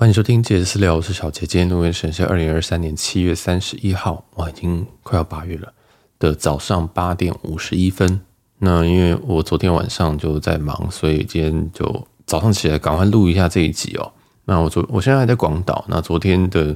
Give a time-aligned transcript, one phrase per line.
[0.00, 1.44] 欢迎收听《杰私聊》，我是小杰。
[1.44, 5.70] 今天录音时间是二零二三年七月三十一号，哇，已经快要八月了
[6.18, 8.18] 的早上八点五十一分。
[8.60, 14.10] 那因为我昨天晚上就在忙，所以今天就早上起来赶快录一下这一集哦。
[14.46, 16.74] 那我昨我现在还在广岛，那昨天的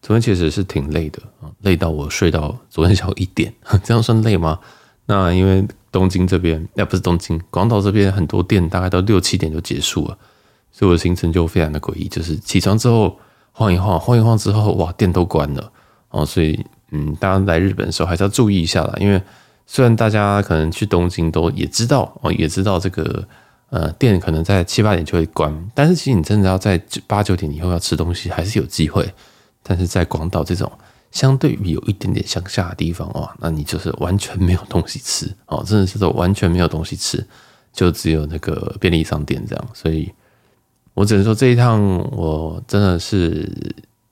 [0.00, 3.52] 昨天其实是挺累的啊，累到我睡到昨天下午一点，
[3.84, 4.58] 这样算累吗？
[5.04, 10.16] 那因为东京这边，那不是东京，广岛这边很多店大概到六七点就结束了。
[10.72, 13.18] 所以我的行程就非常的诡异，就是起床之后
[13.52, 15.70] 晃一晃，晃一晃之后，哇，店都关了
[16.08, 16.24] 哦。
[16.24, 18.94] 所以，嗯，大家来日本的时候还是要注意一下啦。
[18.98, 19.22] 因为
[19.66, 23.22] 虽然大家可能去东京都也知道哦，也知道这个
[23.68, 29.12] 呃店可能在七八点就会关，但是其实你真的要在八九点以后要吃东西，还是有机会。
[29.62, 30.72] 但是在广岛这种
[31.10, 37.22] 相对于有一点点乡下的地方哇，那你就是完全没有东西吃哦，真的是完全没有东西吃，
[37.74, 40.10] 就只有那个便利商店这样，所以。
[40.94, 41.80] 我只能说这一趟
[42.12, 43.50] 我真的是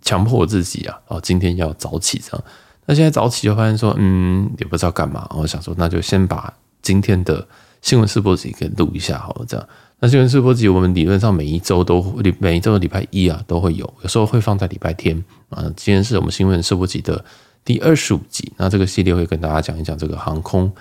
[0.02, 2.44] 强迫自己啊，哦，今天要早起这样。
[2.86, 5.28] 那现在早起就发现说，嗯，也不知道干嘛。
[5.36, 7.46] 我想说，那就先把今天的
[7.82, 9.68] 新闻试播集给录一下好了，这样。
[10.00, 12.02] 那新闻试播集我们理论上每一周都
[12.38, 15.70] 每一周的礼拜一啊都会有，有时候会放在礼拜天啊。
[15.76, 17.22] 今天是我们新闻试播集的
[17.62, 20.72] 第二十五集，那这个系列会跟大家讲一讲这个航空、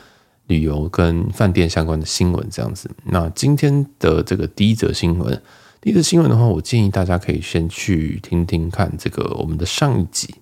[0.47, 2.89] 旅游跟饭店相关的新闻这样子。
[3.03, 5.39] 那今天的这个第一则新闻。
[5.81, 10.35] 第一个新闻的话，我建议大家可以先去听听看这个我们的上一集，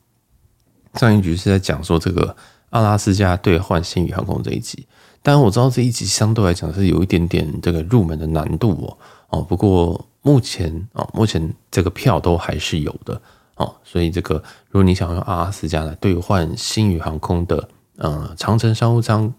[0.95, 2.35] 上一集是在讲说这个
[2.71, 4.87] 阿拉斯加兑换星宇航空这一集。
[5.21, 8.97] 当然我知道这一集相对来讲是有一点点这个入门的难度哦
[9.29, 13.21] 哦，不过目前哦目前这个票都还是有的
[13.57, 14.35] 哦，所以这个
[14.69, 19.31] 如果你想用阿拉斯加来兑换星宇航空的呃长城商务舱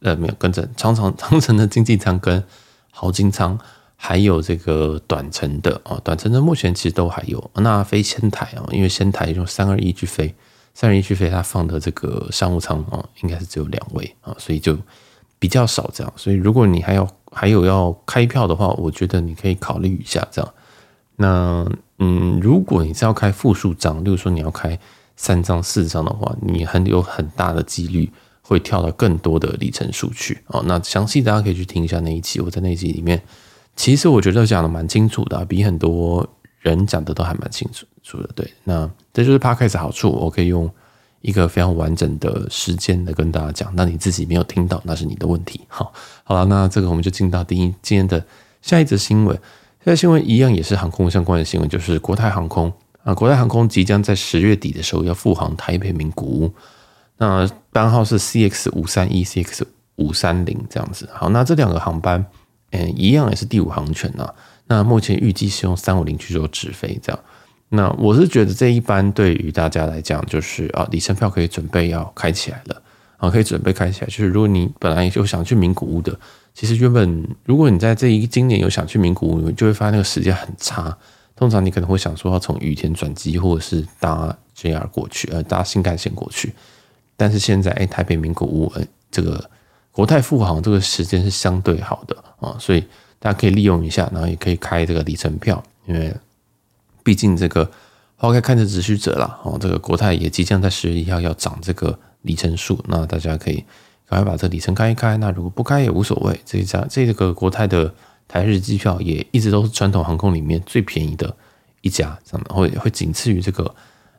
[0.00, 2.42] 呃没有跟着长长长城的经济舱跟
[2.90, 3.56] 豪金舱。
[3.96, 7.50] 还有这个短程的啊，短程的目前其实都还有。
[7.54, 10.34] 那飞仙台啊，因为仙台用三二一去飞，
[10.74, 14.76] 三二一去飞，它放的这个商务舱啊，应该是只有两位啊，所以就
[15.38, 16.12] 比较少这样。
[16.16, 20.54] 所以如果你还要还有要开票的话，我觉得你可以考虑一下这样。
[21.16, 21.66] 那
[21.98, 24.78] 嗯，如果你是要开复数张，例如说你要开
[25.16, 28.10] 三张四张的话，你很有很大的几率
[28.42, 30.60] 会跳到更多的里程数去啊。
[30.66, 33.22] 那详细大家可以去听一下那一期，我在那一集里面。
[33.76, 36.26] 其实我觉得讲的蛮清楚的，比很多
[36.60, 37.68] 人讲的都还蛮清
[38.02, 38.28] 楚的。
[38.34, 40.70] 对，那这就是 Podcast 好处，我可以用
[41.22, 43.72] 一个非常完整的时间来跟大家讲。
[43.74, 45.60] 那你自己没有听到，那是你的问题。
[45.68, 45.92] 好，
[46.22, 48.24] 好了，那这个我们就进到第一今天的
[48.62, 49.36] 下一则新闻。
[49.84, 56.52] 下一则新闻一样也是航空相关的新闻，就是国泰航空啊，国泰航空即将在十月底的时候要复航台北名古屋，
[57.18, 59.62] 那班号是 CX 五三一 CX
[59.96, 61.08] 五三零这样子。
[61.12, 62.24] 好，那这两个航班。
[62.74, 64.34] 嗯，一样也是第五航权啊。
[64.66, 67.20] 那目前预计是用三五零去做直飞，这样。
[67.68, 72.82] 那我是觉得这一班对于大家来讲，就是啊，里程票可以准备要开起来了
[73.18, 74.06] 啊，可以准备开起来。
[74.06, 76.18] 就是如果你本来就想去名古屋的，
[76.54, 80.96] 其实原本如果你在这一今年有想去名古屋，你就会发现那个时间很差。
[81.36, 86.54] 通常你可能会想说要从羽田转机，或者是搭 JR 过去，呃，搭新干线过去。
[87.16, 89.50] 但是现在，哎，台北名古屋，呃，这个。
[89.94, 92.80] 国泰复航这个时间是相对好的啊，所以
[93.20, 96.12] 大家可以利用一下，然后也可以开这个里程票，因为
[97.04, 97.70] 毕竟这个
[98.16, 99.38] 花开看着只须折啦。
[99.44, 103.64] 哦，这个国泰也即将在十月一号要涨这个里程数，那大家可以
[104.08, 105.16] 赶快把这里程开一开。
[105.18, 107.94] 那如果不开也无所谓，这一家这个国泰的
[108.26, 111.32] 台日机票也一直都是传统航空里面最便宜的
[111.82, 113.72] 一家，这样会会仅次于这个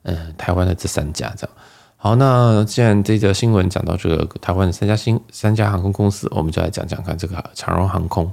[0.03, 1.55] 呃台湾的这三家这样。
[1.97, 8.31] 好，那既然这则新闻讲到这个台湾的三家新三家航空公司，我们就来讲讲看这个长荣航空。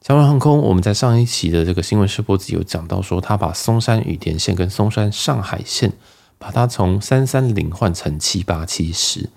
[0.00, 5.92] 长荣航空，我们在上一期的这个新闻试播集有讲到说，他把松山羽田线跟松山上海线，
[6.38, 9.28] 把它从三三零换成七八七十。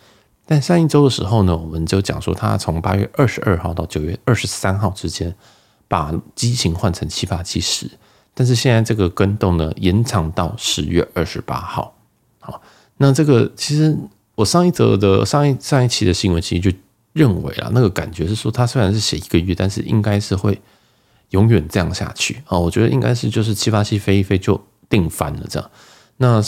[0.45, 5.35] 但上一周的时候呢，我们就讲说，他从八月二十二号到九月二十三号之间，
[5.87, 7.91] 把机型换成七八七十。
[8.33, 11.94] 但是现在这个更动呢，延长到十月二十八号。
[12.97, 13.95] 那这个其实
[14.35, 16.77] 我上一则的上一上一期的新闻，其实就
[17.13, 20.61] 认为啊，那个感觉是说，它虽然是写一个月，但是应该是会
[21.31, 22.57] 永远这样下去啊。
[22.57, 25.71] 我觉得应该是就是七八七飞一飞就定翻了这样。
[26.17, 26.41] 那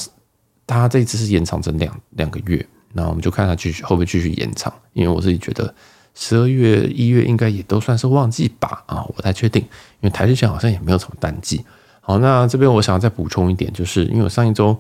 [0.66, 4.74] 它这一次是延长成两两个月，那我们就看它继续会不会继续延长。
[4.94, 5.74] 因为我自己觉得
[6.16, 9.70] 十二月一月应该也都算是旺季吧啊，我不太确定，因
[10.02, 11.66] 为台日线好像也没有什么淡季。
[12.00, 14.78] 好，那这边我想要再补充一点，就是因为我上一周。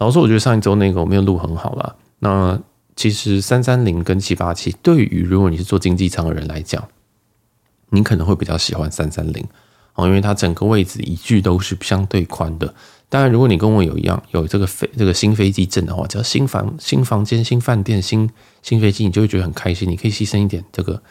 [0.00, 1.94] 老实说，我觉得上一周那个我没有录很好啦。
[2.20, 2.58] 那
[2.96, 6.88] 其实三三零跟七八七，对于如果你是做经济舱的人来讲，
[7.90, 9.46] 你可能会比较喜欢三三零
[9.94, 12.74] 哦，因为它整个位置，椅距都是相对宽的。
[13.10, 18.30] 当然，如果你跟我有一样有这个飞这个新飞机证的话，只要新房新房间、新饭店、新
[18.62, 19.86] 新飞机，你就会觉得很开心。
[19.86, 21.02] 你可以牺牲一点这个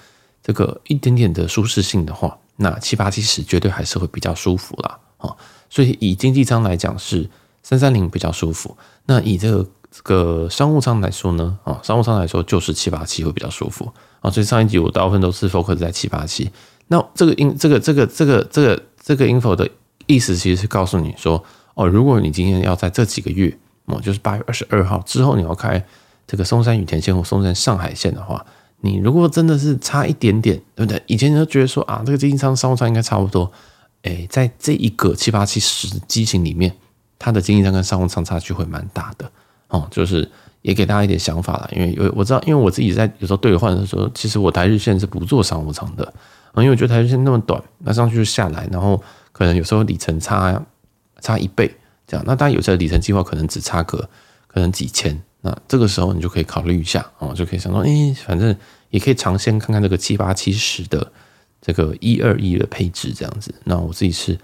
[0.42, 4.97] 这个一点点的舒适性的话，那七八七十绝对还是会比较舒服啦。
[5.18, 5.35] 啊。
[5.69, 7.30] 所以以经济舱来讲是
[7.69, 8.75] 三三零比较舒服。
[9.06, 14.31] 那以这个这个商务舱来说呢，啊，商务舱来说就是七八七会比较舒服啊。
[14.31, 16.50] 所以上一集我大部分都是 focus 在七八七。
[16.88, 19.69] 那这个音这个这个这个这个这个 info 的
[20.07, 21.44] 意思其实是告诉你说。
[21.75, 25.81] 哦，如果你今天要在这几个月，哦，就是八月二十二号之后，你要开
[26.27, 28.45] 这个松山羽田线或松山上海线的话，
[28.81, 31.01] 你如果真的是差一点点，对不对？
[31.06, 33.50] 以前你都觉得说啊，这个经济舱、商务舱应该差不多，
[34.01, 36.75] 哎，在这一个七八七十机型里面，
[37.19, 39.31] 它的经济上跟商务舱差距会蛮大的
[39.68, 39.88] 哦。
[39.92, 40.27] 就是
[40.63, 46.04] 也给大家一点想法啦，因为有我知道，因为我自己在有时候兑换的时候，其实我台日线是不做商务舱的
[46.54, 49.00] 啊，因为我觉得台日线那么短，那上去就下来，然后
[49.31, 50.60] 可能有时候里程差。
[51.21, 51.69] 差一倍
[52.07, 54.10] 这样，那当然有些里程计划可能只差个
[54.48, 58.56] 可能几千，那这个时候你就可以考虑一下哦，就可以想说，诶，反正
[58.89, 61.12] 也可以尝鲜看看这个七八七十的
[61.62, 63.54] 这个一二一的配置这样子。
[63.66, 64.39] 那我自己是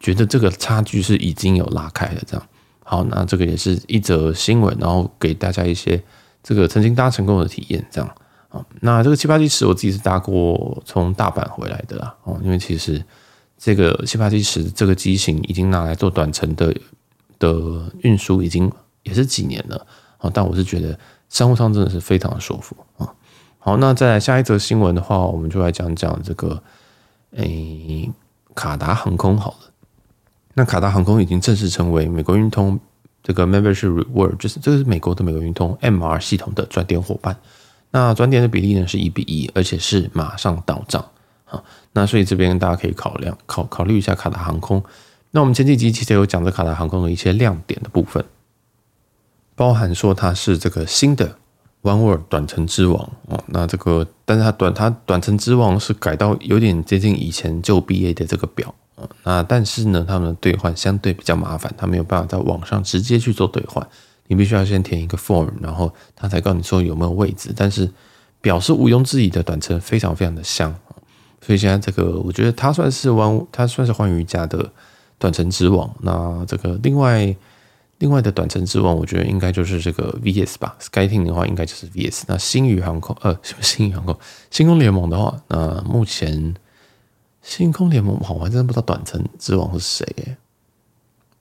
[0.00, 2.46] 觉得这个差距是已经有拉开了这样。
[2.82, 6.02] 好，那这个也是一则新闻，然后给大家一些
[6.42, 8.14] 这个曾经搭成功的体验这样。
[8.48, 13.04] 啊，那这个七八七十我自己是搭过从大阪回来的啦哦，因为其实。
[13.58, 16.76] 这个七八七十这个机型已经拿来做短程的
[17.38, 18.70] 的运输，已经
[19.02, 19.86] 也是几年了
[20.18, 20.30] 啊。
[20.30, 20.96] 但我是觉得
[21.30, 23.10] 商务舱真的是非常的舒服啊。
[23.58, 26.62] 好，那再下一则新闻的话，我们就来讲讲这个
[27.30, 28.12] 诶
[28.54, 29.70] 卡达航空好了。
[30.58, 32.80] 那卡达航空已经正式成为美国运通
[33.22, 37.36] 这个 Membership Reward，就是这个是美国的美国运通 MR 系统的转点伙伴。
[37.90, 41.04] 那转点的比例呢是一比一，而且是马上到账。
[41.44, 41.62] 啊，
[41.92, 44.82] 那所以这边大家可以考量考考虑一下卡达航空。
[45.30, 48.24] 那我们前几集其实有讲到卡达航空的一些亮点的部分，
[49.54, 51.36] 包含说它是这个新的
[51.82, 53.44] One World 短程之王哦。
[53.48, 58.74] 那这个，但是它短它短程之王是改到有点接近以前旧 BA 的这个表。
[59.24, 63.86] 那但是呢，他们的兑换相对比较麻烦，他没有办法在网上直接去做兑换，
[64.26, 67.52] 你必须要先填一个 form，然后他才告诉你说有没有位置。
[67.54, 67.90] 但是
[68.40, 70.74] 表示毋庸置疑的短程非常非常的香。
[71.42, 74.68] 所以现在这个，我觉得它算是湾，它算是换瑜伽的
[75.16, 75.88] 短程之王。
[76.00, 77.36] 那这个另外
[77.98, 80.76] 另外的短程之王，我觉得应该就是这个 VS 吧。
[80.80, 82.22] SkyTeam 的话，应该就是 VS。
[82.26, 84.18] 那星宇航空，呃，什么星宇航空？
[84.50, 86.54] 星空联盟的话，那目前
[87.46, 90.36] 星空联盟，我还真的不知道短程之王是谁耶，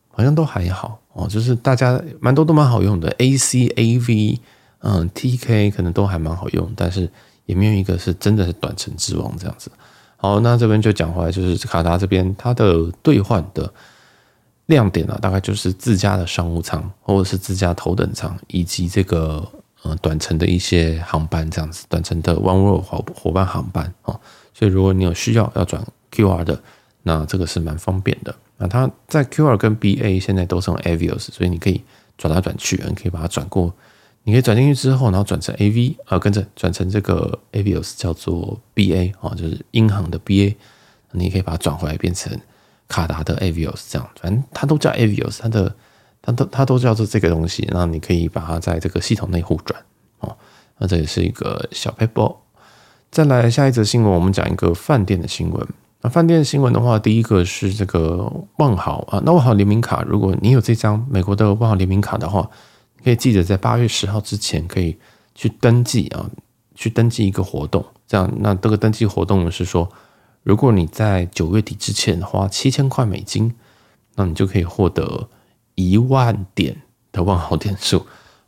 [0.09, 1.27] 好像都还好哦。
[1.27, 4.39] 就是大家蛮多都蛮好用的，AC、AV，
[4.81, 7.09] 嗯，TK 可能都还蛮好用，但是
[7.47, 9.71] 也没有一个是真的是短程之王这样子。
[10.17, 13.73] 好，那这边就讲回来，就是卡达这边它的兑换的
[14.67, 19.43] 亮点啊，大概就是自家的商务舱，或者是自家头等舱，以及这个
[19.81, 24.19] 呃短程的一些航班这样子，短程的 One World 伙伙伴航班啊。
[24.55, 26.57] 所以如果你有需要要转 QR 的，
[27.03, 28.33] 那这个是蛮方便的。
[28.57, 31.83] 那它在 QR 跟 BA 现在都是用 Avios，所以你可以
[32.17, 33.73] 转来转去，你可以把它转过。
[34.23, 40.55] 你可以转进去之后，然后转成 AV 啊，跟着转成这个 Avios 叫做 BA 啊，就是英航的 BA，
[41.11, 42.35] 你可以把它转回来变成
[42.87, 45.75] 卡达的 Avios 这样，反正它都叫 Avios，它的
[46.23, 49.79] 它都它都叫做这个东西，然后你可以把它在这个系统内互转
[50.21, 50.35] 哦。
[50.79, 52.35] 那这也是一个小撇步。
[53.15, 55.67] 再来下一则新闻，我们讲一个饭店的新闻。
[56.01, 62.49] 那饭店的新闻的话，第一个是这个万豪啊，那万豪联名卡，如果你有这张美国的万豪联名卡的话。
[63.01, 64.97] 可以记得在八月十号之前可以
[65.33, 66.29] 去登记啊，
[66.73, 67.85] 去登记一个活动。
[68.05, 69.89] 这样，那这个登记活动呢是说，
[70.43, 73.53] 如果你在九月底之前花七千块美金，
[74.15, 75.29] 那你就可以获得
[75.75, 76.81] 一万点
[77.13, 78.05] 的万豪点数。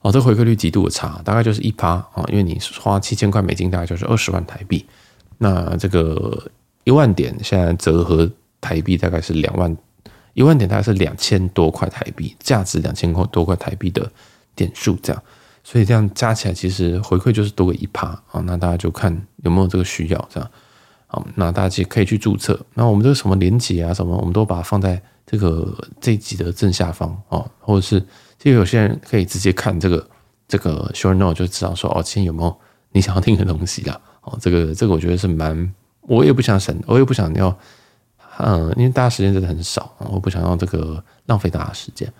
[0.07, 4.85] 哦，这回馈率极度的差，大概就是一趴啊，因为你花七千块美金，大概就是二十万台币。
[5.37, 6.49] 那这个
[6.85, 8.29] 一万点现在折合
[8.61, 9.75] 台币大概是两万，
[10.33, 14.09] 一万点大概是两千多块台币，价值两千多块台币的。
[14.55, 15.23] 点数这样，
[15.63, 18.41] 所以这样加起来其实回馈就是多个一趴啊。
[18.43, 20.49] 那大家就看有没有这个需要这样。
[21.05, 22.59] 好，那大家其实可以去注册。
[22.73, 24.99] 那我们这个什么连接啊什么，我们都把它放在
[25.29, 27.99] 这个这一集的正下方啊，或者是
[28.39, 30.09] 其实有些人可以直接看这个
[30.47, 32.57] 这个 show note 就知道说哦，今天有没有
[32.93, 33.99] 你想要听的东西啦。
[34.21, 37.55] 哦，这个这个我觉得是蛮，我也不想省，我也不想要，
[38.39, 42.11] 嗯，因为大家时间真的很少，我不想要这个浪费大家时间。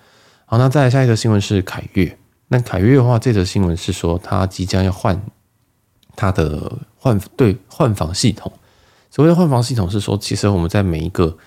[0.46, 2.18] 好，那再来下一个新闻是凯悦。
[2.50, 5.22] 那凯悦的话，这则新闻是说，他即将要换
[6.16, 8.52] 他的换对换房系统。
[9.12, 11.38] 所谓的换房系统是说，其实我们在每一个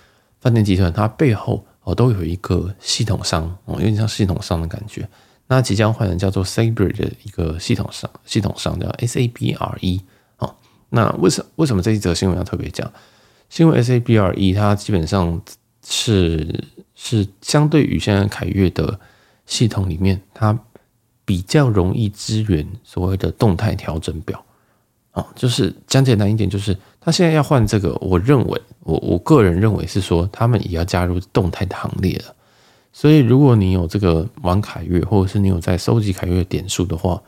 [0.40, 5.09] 饭店集团，它背后哦，都有一个系统商哦，有点像系统商的感觉。
[5.47, 10.00] 那即将换成叫做 Sabre 的一个系统商，系统商叫 SABRE
[10.38, 10.54] 哦。
[10.88, 12.90] 那为什为什么这一则新闻要特别讲？
[13.49, 15.42] 是因为 SABRE 它基本上
[15.85, 18.99] 是是相对于现在凯越的
[19.44, 20.56] 系统里面，它
[21.25, 24.44] 比较容易支援所谓的动态调整表。
[25.12, 32.35] 哦，就是讲简单一点，就是他现在要换这个，我认为，我我个人认为是说，他们也要加入动态的行列了。
[32.92, 37.21] 所以，如果你有这个玩凯越，或者是你有在收集凯越点数的话，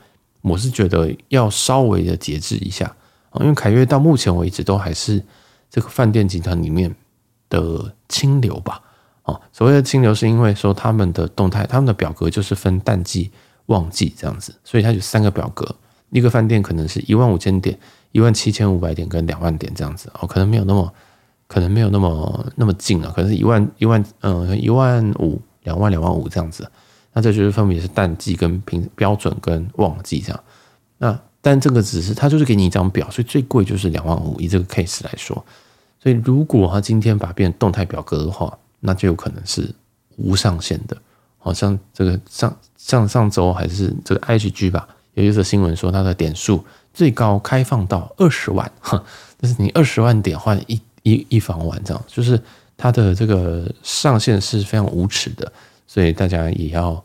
[0.43, 2.85] 我是觉得要稍微的节制一下
[3.31, 5.23] 啊，因为凯越到目前为止都还是
[5.71, 6.95] 这个饭店集团里面
[7.49, 8.83] 的清流吧。
[9.23, 13.31] 啊，所谓的清流是因为说他们的动态，他们的表格就是分淡季、
[13.67, 15.76] 旺季这样子，所以它有三个表格。
[16.11, 17.79] 一个饭店可能是一万五千点、
[18.12, 20.92] 一万七千五百点跟两万点这样子哦，可能没有那么，
[21.47, 26.71] 可能没有那么那么近啊，可能是一万一万嗯一万五、两万两万五这样子。
[27.14, 30.40] 那这就是分别是淡季跟平标准跟旺季这样。
[30.99, 34.40] 那但这个只是它就是给你一张表，所以最贵就是两万五。
[34.40, 35.45] 以这个 case 来说，
[36.00, 39.75] 所以如果他今天把它变成动态表格的话，那就有可能是
[40.16, 40.97] 无上限的。
[41.38, 44.88] 好像这个上上上周还是这个 IHG 吧。
[45.14, 49.03] 有一则新闻说，它的点数最高开放到二十万， 哈，
[49.41, 52.41] 就是你二十万点换一一一房晚这样，就是
[52.77, 55.53] 它的这个上限是非常无耻的，
[55.87, 57.03] 所以大家也要，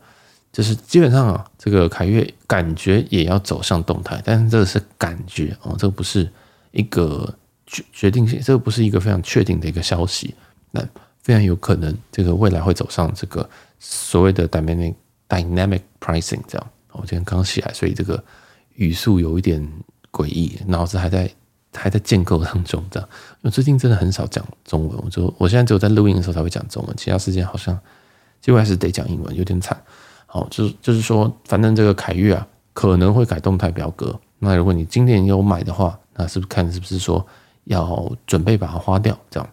[0.52, 6.30] 就是基本上啊，这个凯越感觉也要走上动态，但是这个是感觉哦，这个不是
[6.72, 7.32] 一个
[7.66, 10.34] 决决定性，这个不是一个非常确定的一个消息，
[10.70, 10.80] 那
[11.22, 14.94] 非常有可能这个未来会走上这个所谓的 dynamic
[15.28, 16.66] dynamic pricing 这样。
[16.92, 18.22] 我今天刚起来，所以这个
[18.78, 19.60] 语速有一点
[20.12, 21.28] 诡异，脑子还在
[21.74, 22.82] 还在建构当中。
[22.90, 23.08] 这样，
[23.42, 27.76] 我最近真的很少讲中文，我就我现在只有在录音的时候才会讲中文，其他时间好像
[28.40, 29.76] 几乎还是得讲英文，有点惨。
[30.26, 34.18] 好，就是就是说，反正这个凯越啊，可能会改动态表格。
[34.38, 37.26] 那如果你今年有买的话，那是不是看是不是说
[37.64, 39.18] 要准备把它花掉？
[39.28, 39.48] 这样，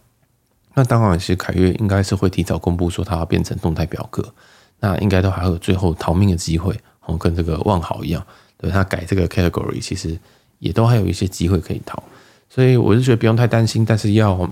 [0.75, 4.31] 那当然，其实凯越应该是会提早公布说它要变成动态表格，
[4.79, 6.79] 那应该都还有最后逃命的机会。
[7.07, 8.25] 哦，跟这个万豪一样，
[8.57, 10.17] 对，他改这个 category，其实
[10.59, 12.01] 也都还有一些机会可以逃，
[12.49, 14.49] 所以我是觉得不用太担心，但是要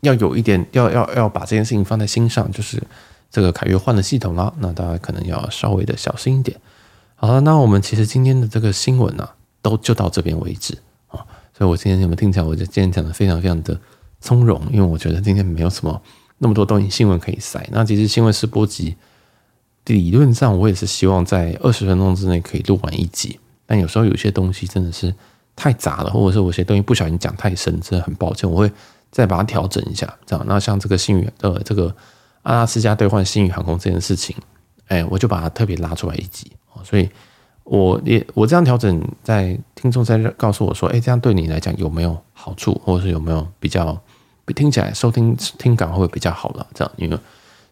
[0.00, 2.82] 要有一点，要要要把这件事情放在心上，就是
[3.30, 6.58] 这个凯越换了系统了，那大家可能要稍微的小心一点。
[7.14, 10.76] 好了，那我们其实今天的这个新闻呢、啊，都就到这边为止
[11.08, 11.24] 啊，
[11.56, 13.80] 所以我今天你们听起来，我就今天讲的非常非常的
[14.20, 16.02] 从容，因为我觉得今天没有什么
[16.38, 18.96] 那么多东西新闻可以塞，那其实新闻是播集。
[19.86, 25.14] 理论上，我也是希望在二十分钟之内可以录完一集，但有时候有些东西真的是
[25.56, 28.70] 太杂了，或者是我些东西不小心讲太深，真的很抱歉，我会
[29.10, 30.12] 再把它调整一下。
[30.26, 31.94] 这样，那像这个星宇呃，这个
[32.42, 34.36] 阿拉斯加兑换星宇航空这件事情，
[34.88, 36.52] 哎，我就把它特别拉出来一集。
[36.82, 37.08] 所以
[37.62, 43.98] 我也我这样调整，在听众在告诉我说，哎，这样对你来讲有没有好处，或者是有没有比较
[44.54, 46.66] 听起来收听听感会比较好了？
[46.74, 47.18] 这样，因为。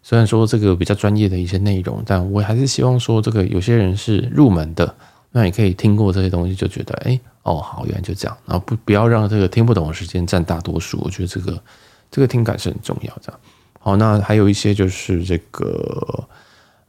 [0.05, 4.93] 虽然说这个比较专业的一些内容，但我还是希望说，这个有些人是入门的，
[5.33, 11.01] 那你可以听过这些东西，就觉得，哎，哦，好，原来就这样，然后不不要让这个听不懂的时间占大多数。
[11.03, 11.63] 我觉得这个
[12.11, 13.33] 这个听感是很重要的。
[13.81, 16.29] 好，那还有一些就是这个，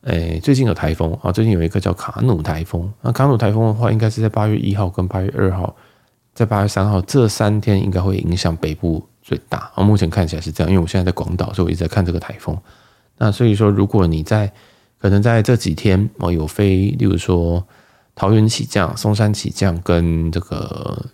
[0.01, 2.91] 哎，最近有台风啊，最近有一个叫卡努台风。
[3.01, 5.75] 那卡努台风的话，应该是在八月一号跟八月二号，
[6.35, 9.71] 在八月三号这三天应该会影响北部最大。
[9.73, 12.55] 啊，目前看起来是这样，因为我现在在广岛，所以我一直在看这个台风。
[13.17, 14.51] 那所以说，如果你在
[14.99, 17.65] 可能在这几天哦有飞，例如说
[18.15, 21.05] 桃园起降、松山起降，跟这个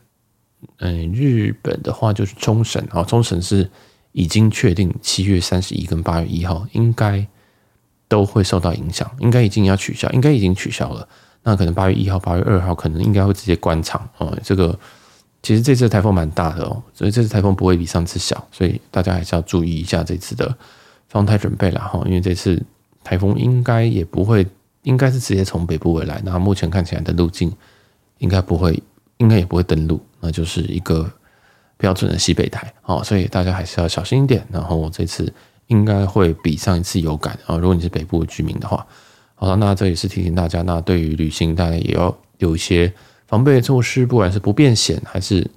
[0.77, 3.69] 嗯日本的话就是冲绳啊，冲绳是
[4.11, 7.25] 已经确定七月三十一跟八月一号应该
[8.07, 11.07] 都会受到影响，应该已经要取消，应该已经取消了。
[11.43, 14.37] 那可能八月一号、八月二号可能应该会直接关场哦。
[14.43, 14.77] 这个
[15.41, 20.55] 其实这次台风蛮大的哦，所以这次台风不会比上次小，所以大家还是要注意一下这次的。
[21.07, 22.63] 防台准备了哈，因为这次
[23.03, 24.45] 台风应该也不会，
[24.83, 26.21] 应该是直接从北部回来。
[26.23, 27.51] 那目前看起来的路径
[28.17, 28.81] 应该不会，
[29.17, 31.11] 应该也不会登陆，那就是一个
[31.77, 33.03] 标准的西北台哦。
[33.03, 34.45] 所以大家还是要小心一点。
[34.51, 35.31] 然后我这次
[35.67, 37.57] 应该会比上一次有感啊。
[37.57, 38.85] 如果你是北部的居民的话，
[39.35, 42.93] 好了，那这也是提醒大家，那对于旅行大家也要有一些
[43.27, 45.49] 防备措施，不管是不变险还是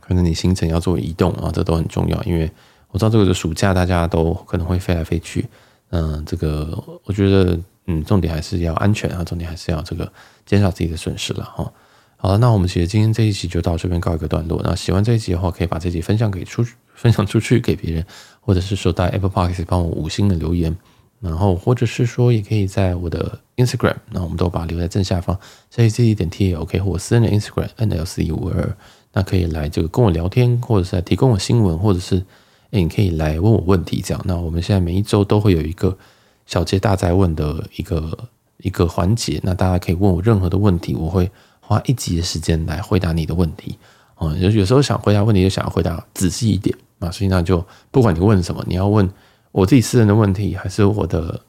[0.00, 2.50] 可能你行程要做移动啊，这都很重要，因为。
[2.90, 5.44] 我知道这个暑假大家都可能会飞来飞去，
[5.90, 10.10] 嗯，这个我觉得，嗯，重点还是要安全啊，重点还是要这个
[10.46, 11.72] 减少自己的损失了哈。
[12.16, 14.60] 好了，那我们其实今天这一期就到这边告一个段落。
[14.64, 16.64] 那喜欢这一集的话，可以把这集分享给出
[16.94, 18.06] 分享出去给别人，
[18.40, 20.74] 或者是说在 Apple Podcast 帮我五星的留言，
[21.20, 25.38] 然后或者是说也可以在我的 Instagram，那我们都把留在正下方
[25.68, 28.76] ，C C 点 T A O K 或私人的 Instagram N L C 五二二，
[29.12, 32.24] 那可以来这个跟我聊天，或者是来提供我新闻，或者是
[32.70, 34.22] 诶你可以来问我问题，这样。
[34.24, 35.98] 那我们现在每一周都会有一个
[36.46, 38.18] 小杰大哉问的一个
[38.58, 43.78] 一个环节，那大家可以问我任何的问题，我会花一集的时间来回答你的问题。
[44.16, 49.08] 哦，有有时候想回答问题，就想要回答仔细一点啊，所以那就不管你问什么，你要问。
[49.52, 51.40] 我自己私人的问题，还是我的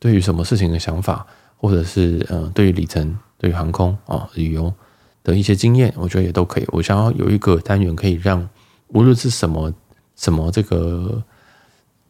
[0.00, 1.24] 对于什么事情的想法，
[1.56, 4.74] 或者是呃，对于里程、对于航空啊、旅游
[5.22, 6.66] 的一些经验，我觉得也都可以。
[6.72, 8.48] 我想要有一个单元，可以让
[8.88, 9.72] 无论是什么
[10.16, 11.22] 什么这个，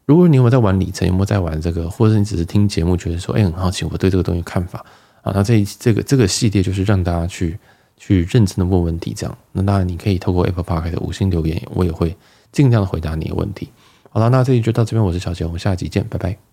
[0.05, 4.85] 如果你有没有在玩里程，有没有在玩这个，或者你只是听节目，觉得说，哎，很好奇，我对这个东西看法
[5.21, 7.57] 啊，那这这个这个系列就是让大家去
[7.97, 9.37] 去认真的问问题，这样。
[9.51, 12.15] 那当然，你可以透过 Apple Park 的五星留言，我也会
[12.51, 13.69] 尽量的回答你的问题。
[14.09, 15.03] 好了，那这里就到这边。
[15.03, 16.43] 我是小杰，我们下集见，拜拜。